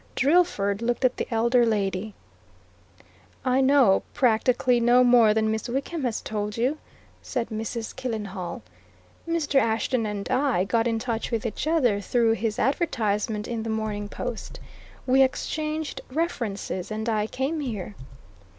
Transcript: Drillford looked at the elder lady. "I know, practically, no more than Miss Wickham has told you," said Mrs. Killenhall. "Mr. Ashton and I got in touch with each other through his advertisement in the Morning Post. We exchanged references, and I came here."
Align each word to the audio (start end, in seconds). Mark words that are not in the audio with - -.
Drillford 0.15 0.81
looked 0.81 1.05
at 1.05 1.17
the 1.17 1.27
elder 1.31 1.63
lady. 1.63 2.15
"I 3.45 3.61
know, 3.61 4.01
practically, 4.15 4.79
no 4.79 5.03
more 5.03 5.31
than 5.31 5.51
Miss 5.51 5.69
Wickham 5.69 6.03
has 6.05 6.21
told 6.21 6.57
you," 6.57 6.79
said 7.21 7.49
Mrs. 7.49 7.95
Killenhall. 7.95 8.63
"Mr. 9.29 9.59
Ashton 9.59 10.07
and 10.07 10.27
I 10.31 10.63
got 10.63 10.87
in 10.87 10.97
touch 10.97 11.29
with 11.29 11.45
each 11.45 11.67
other 11.67 12.01
through 12.01 12.31
his 12.31 12.57
advertisement 12.57 13.47
in 13.47 13.61
the 13.61 13.69
Morning 13.69 14.09
Post. 14.09 14.59
We 15.05 15.21
exchanged 15.21 16.01
references, 16.11 16.89
and 16.89 17.07
I 17.07 17.27
came 17.27 17.59
here." 17.59 17.93